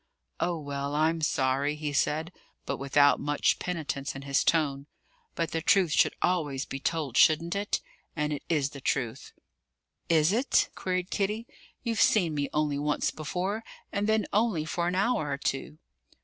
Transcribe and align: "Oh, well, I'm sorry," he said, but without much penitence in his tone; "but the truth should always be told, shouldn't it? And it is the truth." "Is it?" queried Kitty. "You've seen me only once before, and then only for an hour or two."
"Oh, 0.39 0.57
well, 0.59 0.95
I'm 0.95 1.21
sorry," 1.21 1.75
he 1.75 1.93
said, 1.93 2.31
but 2.65 2.77
without 2.77 3.19
much 3.19 3.59
penitence 3.59 4.15
in 4.15 4.23
his 4.23 4.43
tone; 4.43 4.87
"but 5.35 5.51
the 5.51 5.61
truth 5.61 5.91
should 5.91 6.15
always 6.23 6.65
be 6.65 6.79
told, 6.79 7.15
shouldn't 7.17 7.55
it? 7.55 7.81
And 8.15 8.33
it 8.33 8.41
is 8.49 8.71
the 8.71 8.81
truth." 8.81 9.31
"Is 10.09 10.31
it?" 10.33 10.69
queried 10.73 11.11
Kitty. 11.11 11.45
"You've 11.83 12.01
seen 12.01 12.33
me 12.33 12.49
only 12.51 12.79
once 12.79 13.11
before, 13.11 13.63
and 13.91 14.07
then 14.09 14.25
only 14.33 14.65
for 14.65 14.87
an 14.87 14.95
hour 14.95 15.29
or 15.31 15.37
two." 15.37 15.77